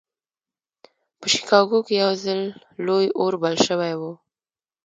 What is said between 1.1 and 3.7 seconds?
په شيکاګو کې يو ځل لوی اور بل